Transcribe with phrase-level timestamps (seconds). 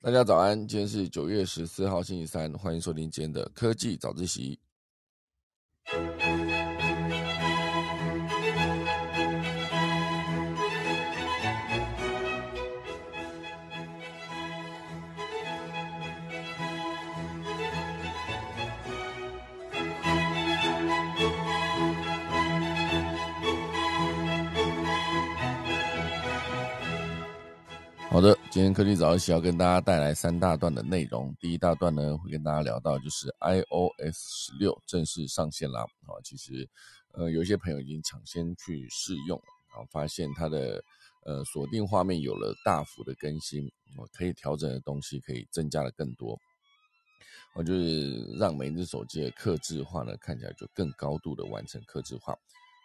[0.00, 4.56] 大家早安，今天是九月十四号，星期三，欢迎收听今天的科技早自习。
[28.10, 31.32] 好的，今天科技早起要跟大家带来三大段的内容。
[31.38, 35.82] 第一大段呢，会跟大家聊到就是 iOS 十六正式上线啦。
[35.82, 36.66] 啊，其实
[37.12, 39.38] 呃有一些朋友已经抢先去试用，
[39.68, 40.82] 然后发现它的
[41.26, 46.36] 呃锁定画面有了大幅的更新，我可以调整的东西可以增加的更多。
[47.54, 52.32] 我就是让每一只手机的刻字化呢看起来就更高度的完成刻字化。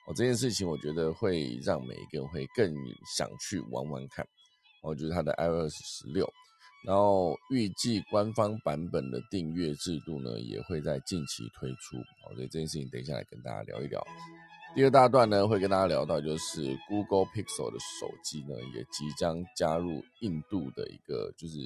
[0.05, 2.75] 哦，这件事情我觉得会让每一个人会更
[3.15, 4.27] 想去玩玩看。
[4.83, 6.31] 哦，就是它的 iOS 十六，
[6.85, 11.97] 然后预计官方版本的订阅制度呢，也会在近期推出。
[11.97, 14.05] 哦，所以这件事情等一下来跟大家聊一聊。
[14.75, 21.57] 第二大段呢，会跟大家聊到，就是 Google Pixel 的手机呢，也即将加入印度的一个，就是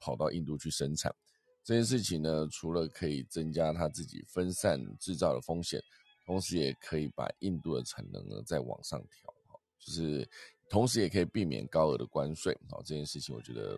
[0.00, 1.14] 跑到印度去生产。
[1.62, 5.78] 这件事情呢，除了可以增加它自己分散制造的风险，
[6.24, 9.37] 同时也可以把印度的产能呢再往上调。
[9.78, 10.28] 就是。
[10.70, 13.74] 同时也可以避免高额的关税，好这件事情我觉得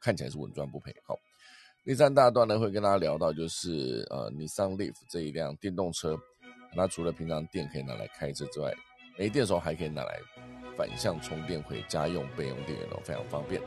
[0.00, 0.94] 看起来是稳赚不赔。
[1.04, 1.18] 好，
[1.84, 6.16] 第三大段呢会跟大家聊到就是呃，尼桑 Leaf 这一辆电动车，
[6.76, 8.72] 那除了平常电可以拿来开车之外，
[9.18, 10.20] 没电的时候还可以拿来
[10.76, 13.60] 反向充电回家用备用电源哦，非常方便。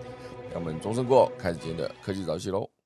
[0.54, 2.77] 那我们钟声过，开始今天的科技早起喽。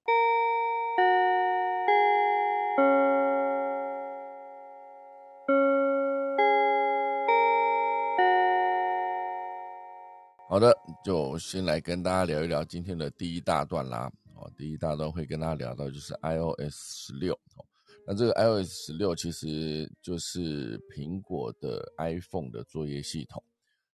[10.52, 14.12] 好的，就先来跟大家聊一聊今天的第一大段啦。
[14.36, 17.34] 哦，第一大段会跟大家聊到就是 iOS 十六。
[17.56, 17.64] 哦，
[18.06, 23.42] 那这个 iOS 十六其实就是苹果的 iPhone 的作业系统。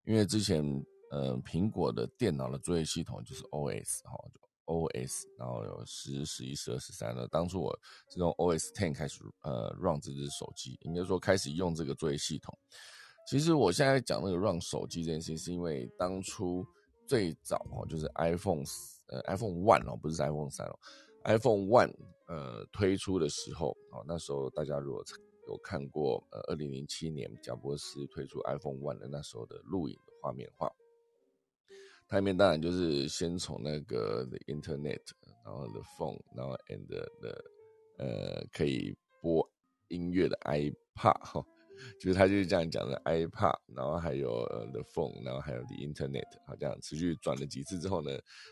[0.04, 0.62] 因为之前，
[1.10, 4.40] 呃，苹果的电脑的作业系统就是 OS，哈，就
[4.72, 7.26] OS，然后有十、十一、十二、十三了。
[7.26, 7.76] 当初我
[8.08, 12.56] 是用 OS Ten 开始，呃，run 这只手机，应该说开始用这个作业系统。
[13.26, 16.64] 其实我现在讲那个让手机这件事情，是因为当初
[17.06, 18.62] 最早哦，就是 iPhone
[19.08, 20.78] 呃 iPhone One 哦，不是 iPhone 三哦
[21.24, 21.92] ，iPhone One
[22.26, 25.02] 呃推出的时候哦，那时候大家如果
[25.48, 30.70] 有看过呃二零零七年贾博士推出 iPhone One 的那时候的录影的画面的话，
[32.08, 35.00] 它里面当然就是先从那个 the Internet，
[35.44, 37.44] 然后 the phone，然后 and the
[37.98, 39.50] 呃可以播
[39.88, 41.44] 音乐的 iPad 哈。
[42.00, 48.10] 就是他就是这样讲的，iPad，然后还有呃 the phone，然后还有 the internet，好这样持续转了几次之后呢，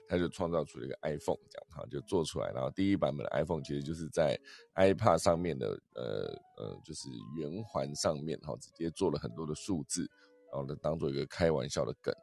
[0.09, 4.39] 他就创造出了一个 iPhone，这样哈就做出来，然后第一版本的 iPhone 其实就是在
[4.77, 6.27] iPad 上面的呃
[6.59, 10.09] 呃就是圆环上面哈直接做了很多的数字，
[10.53, 12.15] 然后呢当做一个开玩笑的梗。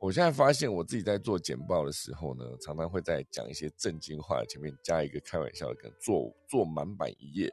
[0.00, 7.50] 我现在发现我自己在做简报的时候呢，常常会在讲一些正经话前面加一个开玩笑的梗，做做满版一页。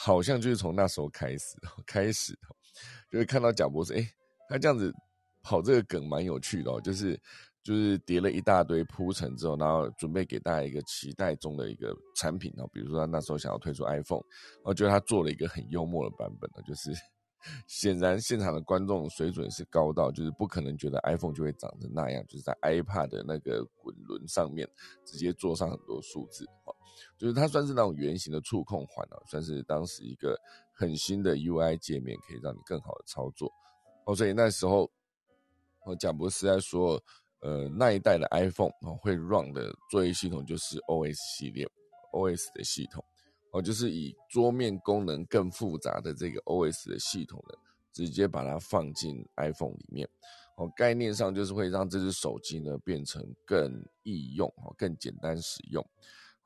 [0.00, 2.32] 好像就是从那时候开始，开始，
[3.10, 4.08] 就会看到贾博士，哎，
[4.48, 4.94] 他这样子
[5.42, 7.20] 跑这个梗蛮有趣的哦，就是
[7.64, 14.22] 就是叠了一大堆铺陈之后，然后准备给大家一个期待中的一个产品哦，比如说他那时候想要推出 iPhone，
[14.62, 16.92] 我觉得他做了一个很幽默的版本呢，就是
[17.66, 24.68] 显然现场的观众水准是高到，就是不可能觉得 iPhone 就会长成那样，就是在 iPad 的那个滚轮上面
[25.04, 26.46] 直接做上很多数字。
[27.16, 30.38] 就是它算是那种圆形的触控环啊，算是当时一个
[30.74, 33.52] 很新的 UI 界面，可以让你更好的操作
[34.06, 34.14] 哦。
[34.14, 34.90] 所以那时候，
[35.84, 37.02] 我贾博士在说，
[37.40, 41.68] 呃，那一代的 iPhone 哦会 run 的作业系统就是 OS 系列
[42.12, 43.04] ，OS 的系统
[43.52, 47.54] 哦，就是以桌面功能更复杂的这个 OS 的系统呢，
[47.92, 50.08] 直接把它放进 iPhone 里面
[50.56, 50.70] 哦。
[50.76, 55.84] 概念上就是会让这只手机呢变成更易用哦，更简单使用。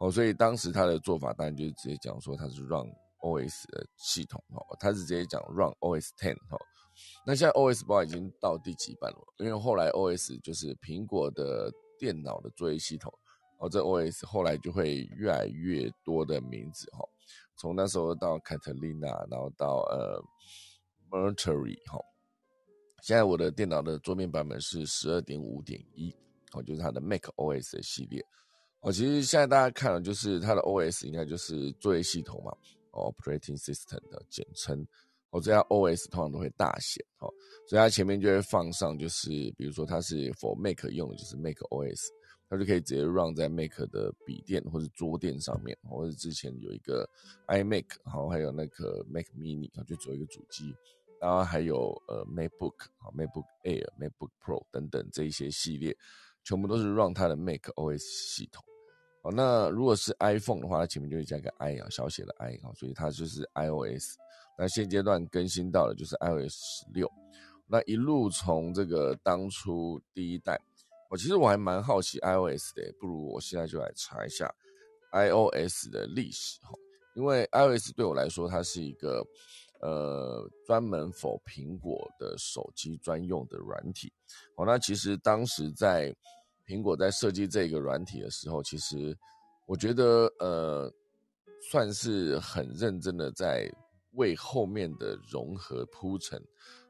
[0.03, 2.91] 哦，所以当时他的做法当然就是直接讲说他是 Run
[3.21, 6.59] OS 的系统哦，他是直接讲 Run OS Ten 哈。
[7.25, 9.19] 那现在 OS 包已经到第几版了？
[9.39, 13.13] 因为后来 OS 就是苹果的电脑的作业系统，
[13.61, 16.99] 哦，这 OS 后来就会越来越多的名字哈。
[17.57, 20.21] 从那时候到 Catalina，然后到呃
[21.11, 22.01] Mercury 哈。
[23.05, 26.13] 现在我的电脑的桌面版本是十二点五点一，
[26.55, 28.21] 哦，就是它的 Mac OS 的系列。
[28.83, 32.53] 哦，其实现在大家看了，就是它的 OS 应该就是作业系统嘛
[32.91, 34.87] 哦，Operating System 的简称。
[35.31, 37.33] 哦，这样 OS 通常都会大写，哦，
[37.67, 42.11] 所以它前面就会放上，就是比如说它是 For Mac 用的，就是 Mac OS；
[42.51, 47.09] 它就可以直接 run 在 Mac 的笔电或者桌垫上面，或者之前有一个
[47.47, 50.75] iMac，好，还有那个 Mac Mini，它就做一个主机，
[51.19, 55.97] 然后还有呃 MacBook，啊，MacBook Air、MacBook Pro 等等这一些系列，
[56.45, 58.63] 全部都是 run 它的 Mac OS 系统。
[59.23, 64.17] 好，那如果是 iPhone 的话，它前面就会加个 i 啊，小写的 i 啊，所以它就是 iOS。
[64.59, 67.11] 那现阶段更新到的就是 iOS 十六。
[67.67, 70.61] 那一路从这个当初第一代，
[71.09, 74.53] 我其实我还蛮好奇 iOS 的，不如我现在就来查一下
[75.13, 76.73] iOS 的历史哈。
[77.15, 79.25] 因为 iOS 对我来说，它是一个
[79.81, 84.13] 呃专门否苹果的手机专用的软体。
[84.57, 86.13] 好，那其实当时在
[86.73, 89.15] 苹果在设计这个软体的时候，其实
[89.67, 90.91] 我觉得呃，
[91.71, 93.71] 算是很认真的在
[94.13, 96.43] 为后面的融合铺陈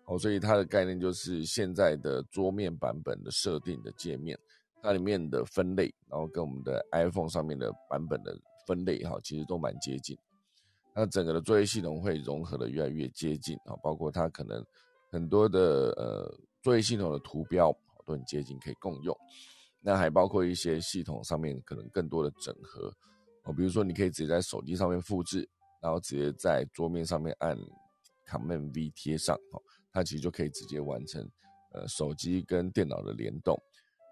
[0.05, 4.39] 哦，所以它的概念就是现在的桌面版本的设定的界面，
[4.81, 10.17] 它里面的分类，然后跟我们的 iPhone 上面的版本的分类哈，其实都蛮接近。
[10.95, 14.65] 那整个的作业系统会融合的越来越接近啊，包括它可能
[15.11, 17.77] 很多的呃作业系统的图标
[18.07, 19.17] 都很接近，可以共用。
[19.85, 22.95] 那还包括一些系统上面可能更多的整合
[23.43, 25.49] 哦，比如说你可以直接在手机上面复制，
[25.81, 27.59] 然后直接在桌面上面按
[28.29, 29.61] Command V 贴上哦，
[29.93, 31.29] 它其实就可以直接完成
[31.73, 33.61] 呃手机跟电脑的联动。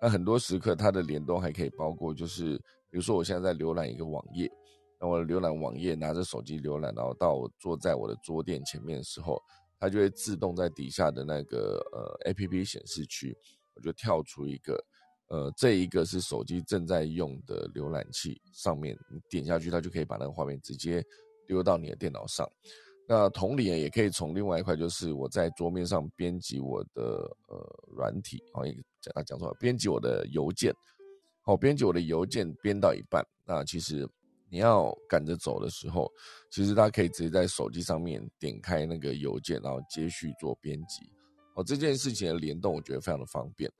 [0.02, 2.56] 那很多时刻它的联动还可以包括就是，
[2.90, 4.50] 比如说我现在在浏览一个网页，
[5.00, 9.40] 那我浏览网页拿着手机浏览，然后到我坐在我的桌垫前面的时候，
[9.78, 13.36] 它就会自动在底下的那个呃 APP 显示区，
[13.74, 14.76] 我就跳出一个。
[15.30, 21.04] 呃，这一个是手机正在用的浏览器上面，你点下去，它就可以把那个画面直接
[21.46, 22.48] 丢到你的电脑上。
[23.06, 28.64] 那同理，也可以从另外一块，就是我在桌面上编辑我的呃软体，好，
[29.00, 30.74] 讲他讲错了，编辑我的邮件，
[31.42, 34.08] 好，编辑我的邮件编到一半，那其实
[34.48, 36.10] 你要赶着走的时候，
[36.50, 41.08] 其实它可以直接在手机上面点开那个邮件，然后接续做编辑。
[41.54, 43.70] 哦，这件事情的联动，我觉得非常的方便。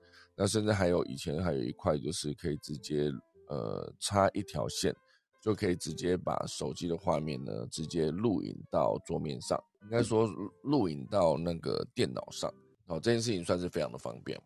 [0.43, 3.13] 那甚至还有以前还有一块，就是可以直接
[3.49, 4.91] 呃插一条线，
[5.39, 10.27] 就可以直接把手机的画面呢直接录影到桌面上，应该说
[10.63, 12.51] 录影到那个电脑上。
[12.87, 14.41] 哦，这件事情算是非常的方便。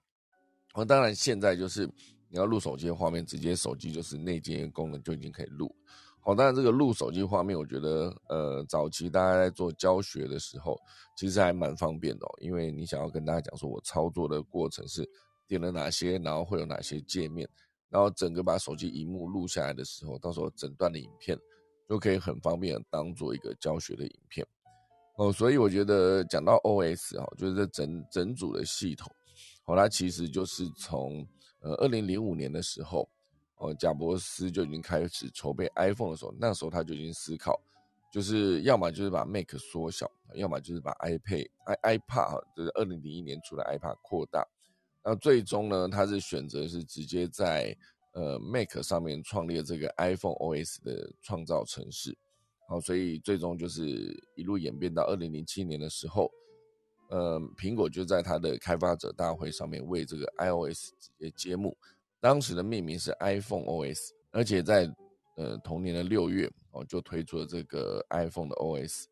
[0.73, 1.87] 哦，当然现在就是
[2.29, 5.73] 你要录手机的画面，直接手机就是内建功能就已经可以录。
[6.19, 10.77] 好，当然这个录手机画面，我觉得呃早期大家在做教学的时候，
[11.17, 15.09] 其实还蛮方便的，因为你想要跟大家讲说我操作的过程是。
[15.47, 17.49] 点了哪些，然后会有哪些界面，
[17.89, 21.39] 然后整个把手机荧幕录下来的时候，到时候整段的影片
[21.89, 24.47] 就可以很方便当做一个教学的影片
[25.17, 25.33] 哦。
[25.33, 29.13] 所以我觉得讲到 OS 哈，就是这整整组的系统，
[29.65, 31.27] 好，它其实就是从
[31.61, 33.09] 呃二零零五年的时候，
[33.57, 37.61] 哦，贾伯斯就已经开始筹备 iPhone 的时候，那时候他就已经思考，
[38.11, 44.47] 就是要么就是把 Mac 缩小，要么就是把 iPad、i iPad 哈，就是二零零一年出的 iPad 扩大。
[45.07, 47.77] 那最终呢，他是选择是直接在
[48.13, 52.17] 呃 Mac 上面创立这个 iPhone OS 的创造城市，
[52.67, 53.85] 好，所以最终就是
[54.35, 56.31] 一路演变到二零零七年的时候，
[57.11, 61.77] 呃，苹果就在它的开发者大会上面为这个 iOS 直接揭幕，
[62.19, 64.91] 当时的命名是 iPhone OS，而且在
[65.37, 69.05] 呃同年的六月哦就推出了这个 iPhone 的 OS，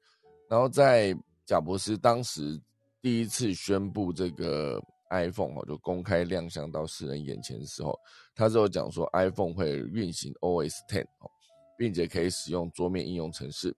[0.48, 2.58] 然后在贾伯斯当时
[3.02, 4.82] 第一次宣布这个。
[5.12, 7.98] iPhone 哦，就公开亮相到世人眼前的时候，
[8.34, 11.30] 他就讲说 iPhone 会运行 OS Ten 哦，
[11.76, 13.76] 并且可以使用桌面应用程式。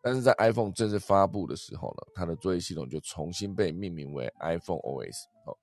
[0.00, 5.56] 但是在 iPhone 正式发布的时候呢，它的作业系统就重新被命名为 iPhone OS 哦。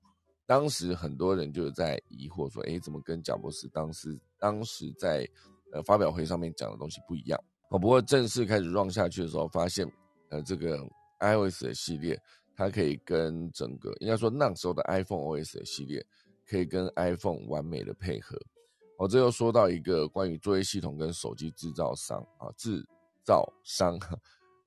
[0.46, 5.26] 当时很多人就在疑惑说，哎，怎么跟贾博士当时当时在
[5.72, 7.78] 呃发表会上面讲的东西不一样哦？
[7.78, 9.90] 不过正式开始 run 下去的时候，发现
[10.28, 10.78] 呃这个
[11.20, 12.20] iOS 的系列。
[12.56, 16.04] 它可以跟整个应该说那时候的 iPhone OS 的系列，
[16.48, 18.40] 可以跟 iPhone 完美的配合。
[18.96, 22.82] 我这又说到一个关于作业系统跟手机制造商啊，制
[23.22, 23.98] 造商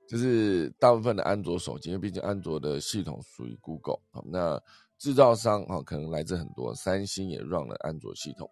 [0.07, 4.61] 就是大部分的安卓手机，因为毕竟安卓的系统属于 Google 啊，那
[4.99, 8.47] 制造商啊可能来自很多，三星也 run 了安卓系统，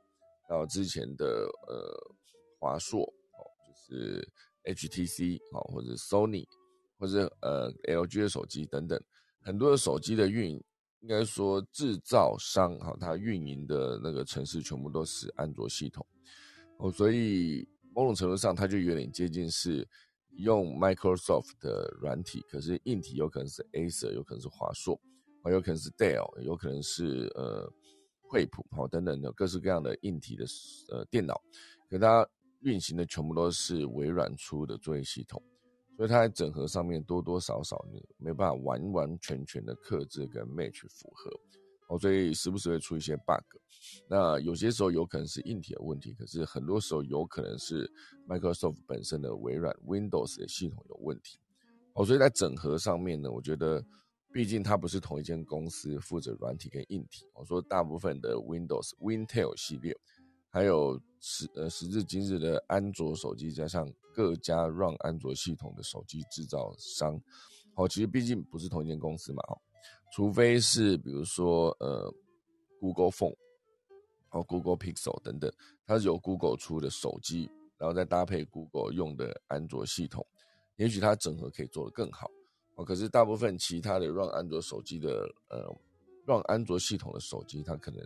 [0.50, 1.26] 然后之前的
[1.68, 2.14] 呃
[2.58, 4.28] 华硕哦，就是
[4.64, 6.48] HTC 啊或者 Sony
[6.98, 9.00] 或者呃 LG 的手机等等。
[9.48, 10.62] 很多的手机的运，
[11.00, 16.06] 应该说制造商哈，它运营的那个城市全部都是安卓系统。
[16.80, 19.88] 哦，所以某种程度上，它就有点接近是
[20.32, 25.00] 用 Microsoft 的软体，可是硬体有可能是 Acer，有可能是华硕，
[25.44, 27.72] 啊，有可能是 Dell，有可能是呃
[28.20, 30.44] 惠普好等等的各式各样的硬体的
[30.90, 31.42] 呃电脑，
[31.90, 32.28] 可它
[32.64, 35.42] 运行的全部都是微软出的作业系统，
[35.98, 41.32] 所以它在整合上面多多少少呢没办法完完全全的克制跟 match 符合，
[41.90, 43.44] 哦，所以时不时会出一些 bug。
[44.08, 47.92] 那有些时候有可能是硬体的问题，可是很多时候有可能是
[48.28, 51.40] Microsoft 本身的微软 Windows 的系统有问题，
[51.94, 53.84] 哦，所以在整合上面呢，我觉得。
[54.30, 57.26] 毕竟它不是同一间公司负责软体跟硬体。
[57.34, 59.98] 我说大部分的 Windows、Wintel 系列，
[60.58, 67.14] 还有时呃时至今日的安卓手机，加上各家 run 安卓系统的手机制造商，
[67.76, 69.62] 哦，其实毕竟不是同一间公司嘛，哦，
[70.12, 72.12] 除非是比如说呃
[72.80, 73.36] Google Phone，
[74.32, 75.54] 哦 Google Pixel 等等，
[75.86, 77.48] 它是由 Google 出的手机，
[77.78, 80.26] 然后再搭配 Google 用的安卓系统，
[80.78, 82.32] 也许它整合可以做得更好。
[82.74, 85.72] 哦，可是大部分其他的 run 安卓手机的，呃
[86.26, 88.04] ，run 安卓系统的手机，它可能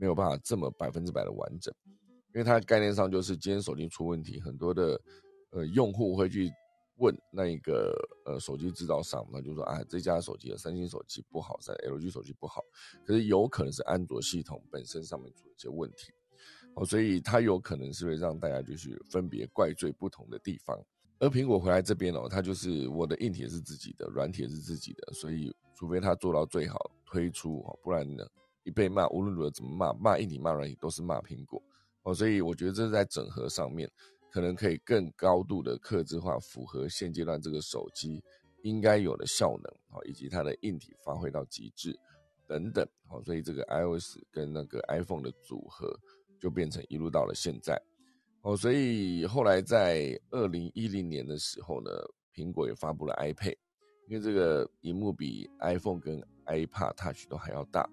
[0.00, 1.72] 没有办法这么百分之百的完整，
[2.34, 4.98] 因为它概念上就是今天手机出问题，很多的
[5.50, 6.50] 呃用户会去
[6.96, 12.62] 问那一个呃手机制造商，那就说啊这家手机的三星手机不好，在 LG 手机不好，
[13.04, 16.12] 可是有可能是安卓系统本身上面出了一些问题，
[16.76, 20.82] 哦，所以它有可能是会让大家就是分别怪罪不同的地方。
[21.18, 28.26] 而苹果回来这边哦，它就是我的硬体是自己的，软体是自己的，所以除非它做到最好推出哦，不然呢，
[28.64, 31.62] 一被骂，无论如何怎么骂，骂硬体骂软体都是骂苹果
[32.02, 33.90] 哦，所以我觉得这是在整合上面，
[34.30, 38.22] 可能可以更高度的克制化，符合现阶段这个手机
[38.62, 41.98] 应该有的效能哦，以及它的硬体发挥到极致
[42.46, 45.94] 等等哦，所以这个 iOS 跟那个 iPhone 的组合
[46.38, 47.80] 就变成一路到了现在。
[48.42, 51.90] 哦，所以后来在二零一零年的时候呢，
[52.34, 53.56] 苹果也发布了 iPad，
[54.08, 57.86] 因为这个荧幕比 iPhone 跟 iPad Touch 都还要大，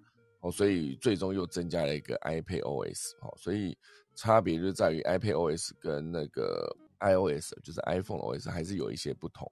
[0.51, 3.77] 所以最终又增加了一个 iPad OS，哦，所以
[4.15, 9.51] 差别就在于 iPad OS 跟那个 iOS，就是 iPhone OS 还是有一些不同。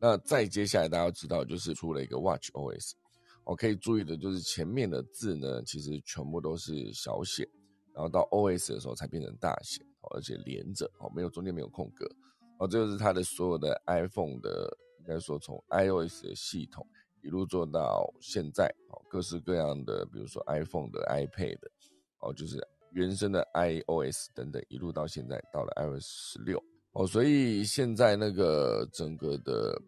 [0.00, 2.92] 那再接下来大家要知道就是出了一个 Watch OS，
[3.44, 7.48] 哦，可以注意的就是前面的字呢，其实全部都是小写，
[7.94, 9.84] 然后到 OS 的时候才变成大写。
[10.14, 12.10] 而且连着哦，没有中间没有空格
[12.58, 16.84] 哦，这就是它的所有的 iPhone 的，应该说从 iOS 的系统
[17.22, 21.70] 一路做到现在哦，各式各样的，比如说 iPhone 的、iPad 的
[22.20, 22.58] 哦，就是
[22.92, 26.62] 原生的 iOS 等等，一路到现在到了 iOS 十六
[26.92, 29.80] 哦，所以现在那个整个的，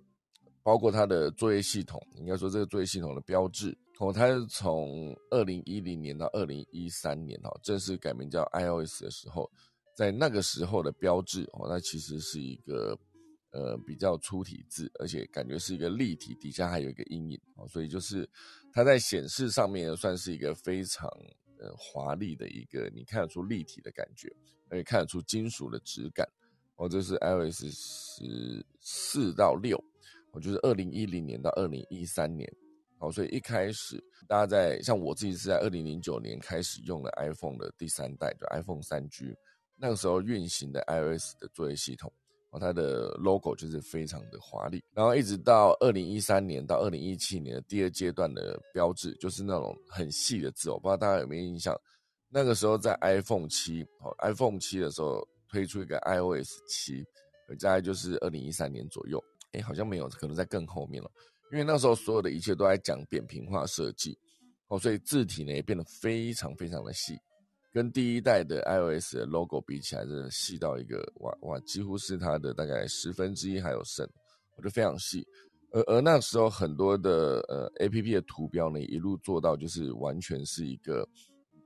[0.63, 9.51] 包括它的作业系统，应该说这个作业系统的标志哦，它是从二零一零年到二零一三年哦，正式改名叫 iOS 的时候。
[9.95, 12.99] 在那个时候的标志哦，那其实是一个
[13.53, 18.29] 呃比较粗体字，而且感觉是一个立体，底下还有一个阴影哦，所以就是
[18.73, 21.09] 它在显示上面算是一个非常
[21.59, 24.29] 呃华丽的一个，你看得出立体的感觉，
[24.69, 26.27] 而且看得出金属的质感
[26.77, 26.89] 哦。
[26.89, 29.83] 这是 iOS 十四到六，
[30.33, 32.51] 我就是二零一零年到二零一三年
[32.99, 39.35] 哦，所以一开始大家在像我自己是在二零零九年开始用了 iPhone 的第三代，就 iPhone 三 G。
[39.77, 42.13] 那个时候运行的 iOS 的作业系统，
[42.53, 44.83] 哦，它的 logo 就是非常的华丽。
[44.95, 51.75] 然后一直到二零一三年到二零一七年的第二阶段的标志，就是那种很细的字，我不知道大家有没有印象。
[52.29, 57.05] 那个时候在 iPhone 七，哦，iPhone 七的时候推出一个 iOS 七，
[57.61, 59.23] 大概就是二零一三年左右。
[59.53, 61.11] 哎，好像没有，可能在更后面了。
[61.53, 64.19] 因为那时候所有的一切都在讲扁平化设计，
[64.69, 67.15] 哦，所以字体呢也变得非常非常的细。
[67.73, 74.07] 跟第一代的 iOS 的 logo 比起来，真的细到一个哇哇，几乎是它的大概十分之一还有剩，
[74.57, 75.27] 我觉得非常细。
[75.71, 81.09] 而而那时候很多的呃 APP 的图标呢，一路做到就是完全是一个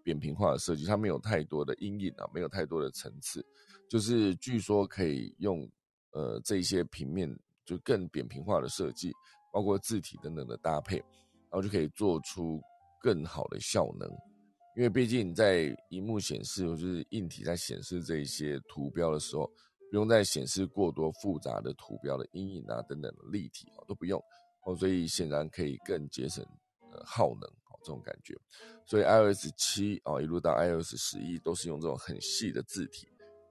[0.05, 3.45] 扁平化的设计，它没有太多的阴影啊，没有太多的层次，
[3.91, 5.69] 就是据说可以用
[6.13, 7.29] 呃这些平面
[7.65, 9.13] 就更扁平化的设计，
[9.53, 12.63] 包括字体等等的搭配，然后就可以做出
[13.03, 14.09] 更好的效能。
[14.77, 19.47] 因为毕竟在荧幕显示或就是硬体在显示这一些图标的时候，
[19.91, 24.23] 不用再显示过多复杂的图标的阴影啊等等的立体哦都不用
[24.67, 26.45] 哦，所以显然可以更节省
[26.93, 28.35] 呃耗能哦这种感觉。
[28.85, 33.09] 所以 iOS 七哦一路到 iOS 十一都是用这种很细的字体，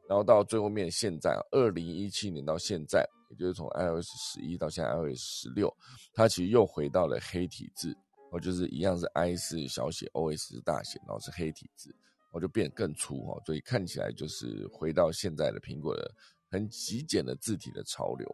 [0.07, 5.75] 然后到最后面现在二零一七年到现在，也就是从 iOS 十一到现在 iOS 十六，
[6.13, 7.97] 它其实又回到了黑体字。
[8.35, 11.95] 哦，就是一样是 I 是小写，OS 是大写，然后是黑体字，
[12.33, 16.13] 我就变更粗哈，所以看起来就是回到现在的苹果的
[16.51, 18.27] 很极简的字体的潮流。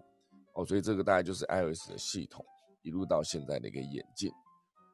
[0.56, 2.44] 哦，所以这个大概就是 iOS 的系统
[2.82, 4.32] 一路到现在的一个演进。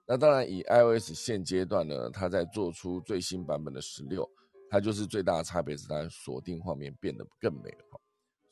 [0.06, 4.30] 那当然，以 iOS 现阶段呢，它在做出最新版本的十六，
[4.70, 8.00] 它就是最大的差别是它锁定画面变得更美了哈。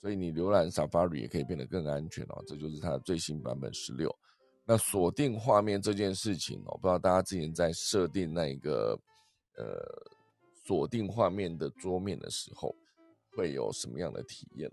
[0.01, 4.09] 所以你浏览 Safari 也可以变得更安全哦，这就是它的最新版本十六。
[4.65, 8.99] 那锁定画面这件事情哦，不知道大家之前在设定那一个
[9.57, 9.65] 呃
[10.65, 12.75] 锁定画面的桌面的时候，
[13.35, 14.69] 会有什么样的体验？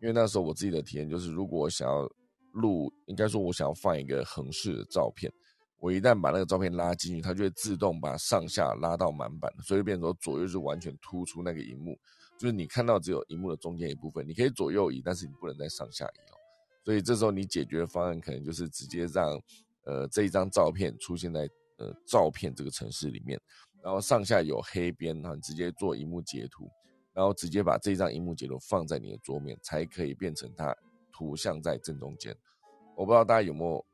[0.00, 2.10] 因为那时候我自己的体验就是，如果我想要
[2.52, 5.30] 录，应该说我想要放一个横式的照片。
[5.78, 11.98] 我一旦把那个照片拉进去，它就会自动把上下拉到满版，所以变成左右是完全突出那个荧幕，
[12.38, 16.36] 就是你看到只有荧幕的中间一部分，你可以左右移，但是你不能再上下移哦。
[16.84, 19.40] 所以这时候你解决的方案可能就是直接让
[19.84, 21.48] 呃这一张照片出现在
[21.78, 23.40] 呃照片这个城市里面，
[23.82, 26.68] 然后上下有黑边，然后直接做荧幕截图，
[27.12, 30.76] 然后直接把这张荧幕截图放在你的桌面，才可以变成它
[31.10, 32.36] 图像在正中间。
[32.96, 33.84] 我不知道大家有没有。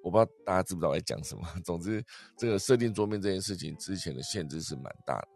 [0.00, 1.42] 我不知道大家知不知道我在讲什么。
[1.64, 2.02] 总之，
[2.36, 5.28] 这个设定桌面这件事情之前的限制是蛮大的，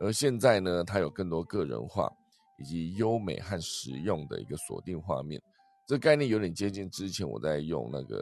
[0.00, 2.10] 而现在呢，它有更多个人化
[2.58, 5.40] 以及优美和实用的一个锁定画面。
[5.88, 8.18] 这概念有点接近之前我在用那个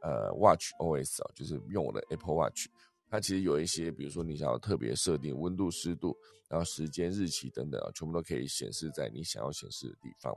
[0.00, 2.66] 呃 Watch OS 啊，就是用我的 Apple Watch，
[3.10, 6.16] 它其实有一些，比如说你想要特别设定温度、湿度，
[6.48, 10.34] 然后时间、日期等等啊，全部都可以显示在你想要显示的地方。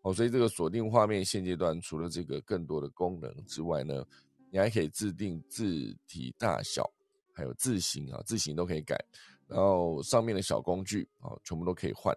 [0.00, 4.02] 哦，所以这个锁定画面现阶段除了这个更多的功能之外呢，
[4.50, 6.90] 你还可以制定字体大小，
[7.34, 8.96] 还有字形啊，字形都可以改，
[9.46, 12.16] 然后上面的小工具啊，全部都可以换，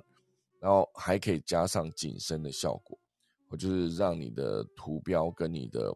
[0.62, 2.98] 然后还可以加上景深的效果，
[3.54, 5.96] 我就是让你的图标跟你的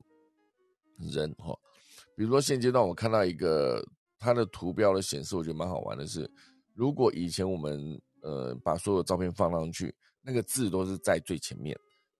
[0.99, 1.57] 人哈，
[2.15, 3.83] 比如说现阶段我看到一个
[4.19, 6.29] 它的图标的显示，我觉得蛮好玩的是，
[6.75, 9.95] 如果以前我们呃把所有照片放上去。
[10.29, 11.73] 那个字都是在最前面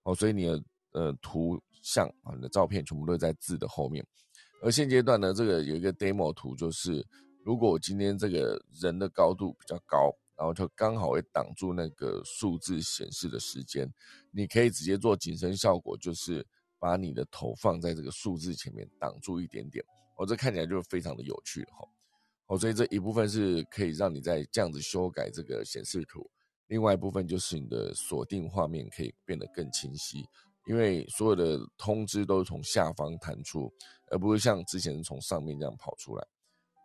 [0.04, 4.02] 哦，所以你的呃图像啊，你的照片全部都在字的后面。
[4.62, 7.06] 而现阶段呢，这个有一个 demo 图，就是
[7.44, 13.92] 如果我今天这个人的高度比较高，然后就刚好会挡住那个数字显示的时间，
[14.30, 16.46] 你可以直接做景深效果，就是
[16.78, 19.84] 把你的头放在这个数字前面挡住一点点，
[20.16, 21.84] 哦，这看起来就非常的有趣哈。
[22.46, 26.30] 哦，所以这一部分是可以让你在这样子修改这个显示图。
[26.68, 30.24] 另外一部分就是你的锁定画面可以变得更清晰，
[30.66, 33.72] 因为所有的通知都是从下方弹出，
[34.10, 36.24] 而不是像之前从上面这样跑出来。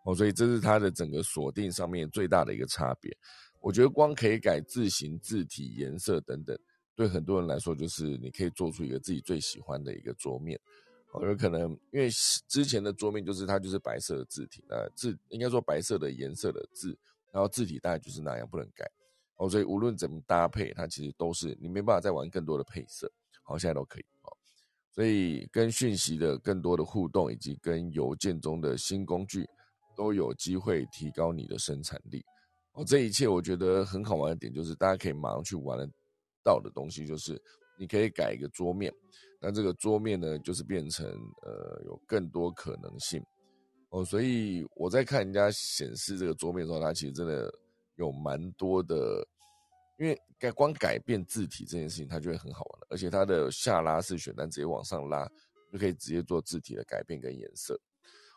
[0.03, 3.15] 哦，所以这是它的整个锁定上面最大的一个差别。
[3.59, 6.57] 我觉得光可以改字形、字体、颜色等等，
[6.95, 10.59] 对很多人来说就是你可以做出一个自己最喜欢的一个桌面。
[11.13, 12.09] 哦，有可能因为
[12.47, 16.97] 之前的桌面就是它就是白色的字体，那字应该说白色的颜色的字，
[17.31, 18.85] 然后字体大概就是那样，不能改。
[19.37, 23.11] 哦，所以无论怎么搭配，它其实都是你没办法再玩更多的配色。
[23.43, 24.37] 好，现在都可以哦。
[24.91, 29.47] 所以跟讯息的更多的互动，以及跟邮件中的新工具，
[29.95, 32.23] 都有机会提高你的生产力。
[32.73, 35.87] 哦，这一切我觉得很好玩的点，就是大家可以马上去玩得
[36.43, 37.41] 到的东西，就是
[37.77, 38.93] 你可以改一个桌面，
[39.41, 41.05] 那这个桌面呢，就是变成
[41.43, 43.23] 呃有更多可能性。
[43.89, 47.51] 哦，所以我在看人家显示这个桌面的时候，它其实真的。
[47.97, 49.23] 有蛮多的，
[49.99, 52.87] 因为改光改变字体这件事情，它就会很好玩了。
[52.89, 55.29] 而且它的下拉式选单直接往上拉，
[55.71, 57.79] 就可以直接做字体的改变跟颜色。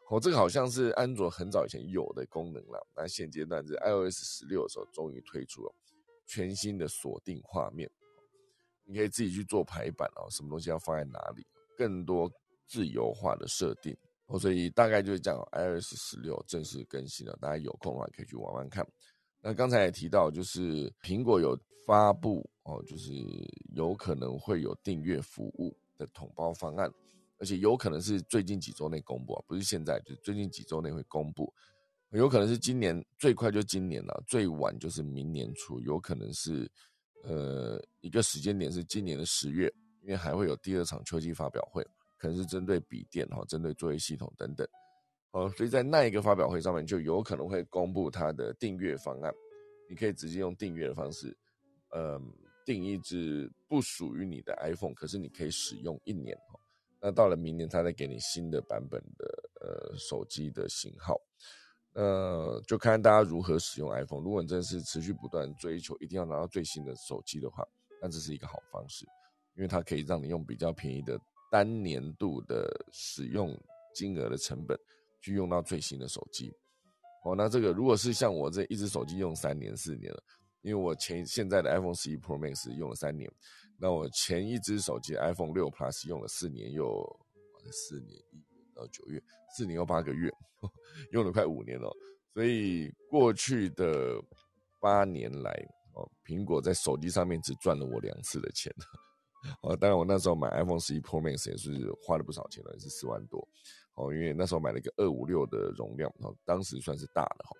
[0.09, 2.87] 哦，这个好像是安卓很早以前有的功能了。
[2.95, 5.75] 那现阶段是 iOS 十六的时候，终于推出了
[6.25, 7.91] 全新的锁定画面。
[8.85, 11.45] 你可以自己去做排版哦，什么东西要放在哪里，
[11.77, 12.31] 更多
[12.69, 13.97] 自由化的设定。
[14.27, 18.87] 哦，所以大概就是这样，iOS 十六正式更新了，大家有空的话可以去玩玩看。
[19.41, 23.13] 那刚才也提到，就是苹果有发布哦，就是
[23.75, 26.93] 有可能会有订阅服务的统包方案，
[27.39, 31.53] 而且有可能是最近几周内公布啊，不是现在，就是最近几周内会公布，
[32.11, 36.71] 有可能是今年最快就今年了，最晚就是明年初，有可能是
[37.25, 39.73] 呃一个时间点是今年的十月，
[40.03, 44.67] 因为还会有第二场秋季发表会，可能是针对笔电哈，针对作业系统等等。
[45.33, 49.35] 哦，所以在那一个发表会上面，就有可能会公布它的订阅方案。
[49.89, 51.37] 你可以直接用订阅的方式，
[51.91, 52.21] 呃，
[52.65, 56.59] 订一支不属于你的 iPhone，可是你可以使用一年哦。
[57.01, 59.27] 那到了明年，它再给你新的版本的
[59.61, 61.21] 呃手机的型号。
[61.93, 64.23] 呃，就看大家如何使用 iPhone。
[64.23, 67.67] 如果你真的是持续不断追求一定要拿到最新的手机的话，
[68.03, 69.05] 那这是一个好方式，
[69.55, 71.19] 因为它可以让你用比较便宜的
[71.51, 73.59] 单年度的使用
[73.95, 74.79] 金额的成本。
[75.19, 76.55] 去用到最新的手机，
[77.25, 80.23] 哦，那这个如果是像我这一只手机用三年四年了，
[80.63, 83.29] 因为我前现在的 iPhone 十一 Pro Max 用了三年，
[83.79, 87.05] 那我前一只手机 iPhone 六 Plus 用了四年又
[87.71, 88.43] 四年一
[88.75, 89.23] 到九月，
[89.57, 90.31] 四年又八个月，
[91.13, 91.91] 用了快五年了。
[92.33, 94.21] 所以过去的
[94.81, 95.51] 八年来，
[95.95, 98.73] 哦，苹果在手机上面只赚了我两次的钱。
[99.63, 101.71] 哦，当然我那时候买 iPhone 十一 Pro Max 也是
[102.03, 103.47] 花了不少钱了，是四万多。
[103.95, 107.51] 哦，因为那时候买了一个二五六的容量，哦，当时算是大的哈。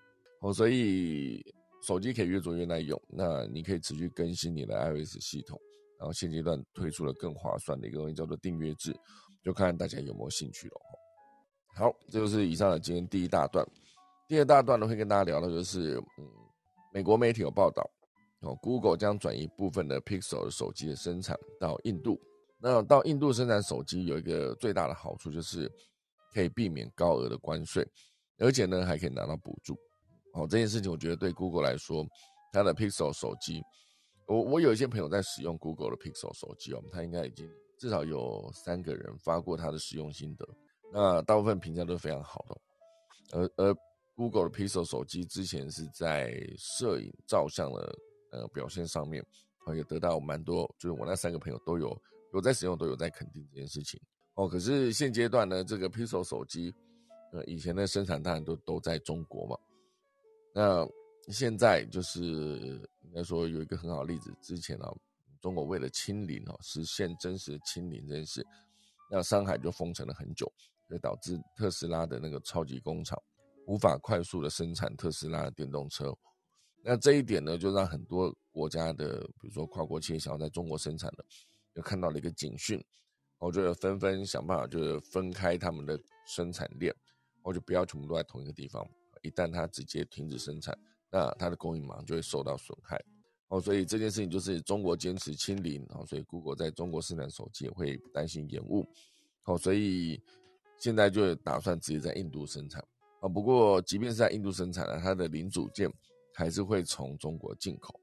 [0.41, 1.43] 哦，所以
[1.87, 3.01] 手机可以越做越耐用。
[3.09, 5.59] 那你可以持续更新你的 iOS 系统，
[5.99, 8.95] 然后现阶段推出了更划算的一个东西，叫做订阅制，
[9.43, 10.75] 就看大家有没有兴趣了。
[11.77, 13.67] 好，这就是以上的今天第一大段。
[14.29, 16.27] 第二大段呢，会跟大家聊的就是，嗯，
[16.93, 17.89] 美国媒体有报道，
[18.41, 22.21] 哦，Google 将转移部分的 Pixel 手机的生产到印度。
[22.59, 25.71] 那到印度生产手机有一个最大的好处就是。
[26.35, 27.83] 可以避免高额的关税，
[28.37, 29.73] 而且呢还可以拿到补助。
[30.35, 32.05] 哦，这件事情我觉得对 Google 来说，
[32.53, 33.63] 它的 Pixel 手机，
[34.27, 40.49] 我我有一些朋友在使用 Google 的 Pixel 手机哦，他应该已经至少有三个人发过他的使用心得，
[40.93, 42.61] 那大部分评价都非常好的。
[43.33, 43.77] 而而
[44.15, 47.99] Google 的 Pixel 手机之前是在摄影照相的
[48.31, 49.25] 呃表现上面，
[49.65, 51.97] 啊也得到蛮多，就是我那三个朋友都有
[52.33, 54.01] 有在使用，都有在肯定这件事情。
[54.35, 56.75] 哦，可是现阶段呢，这个 Pixel 手机，
[57.33, 59.57] 呃，以前的生产当然都都在中国嘛。
[60.55, 60.89] 那
[61.29, 62.21] 现在就是
[63.03, 64.87] 应该说有一个很好的例子，之前呢，
[65.41, 68.47] 中国为了清零哦，实现真实的清零这件事，
[69.11, 70.51] 那上海就封城了很久，
[70.89, 73.21] 就导致特斯拉的那个超级工厂
[73.67, 76.17] 无法快速的生产特斯拉的电动车。
[76.85, 81.25] 那这一点呢，就让很多国家的，比如说跨国企业想要在中国生产的，
[81.75, 82.81] 就看到了一个警讯。
[83.39, 86.95] 我就纷纷想办法，就是分开他们的生产链，
[87.43, 88.89] 我就不要全部都在同一个地方。
[89.23, 90.75] 一旦它直接停止生产，
[91.11, 93.03] 那它的供应马上就会受到损害。
[93.49, 98.87] 哦，所以这件事情就是中国坚持清零，哦，所以 Google 在中国生产手机也会担心延误。
[99.45, 100.21] 哦，所以
[100.79, 102.85] 现在就打算直接在印度生产。
[103.21, 105.93] 啊，不过即便是在印度生产了，它的零组件
[106.35, 108.01] 还是会从中国进口。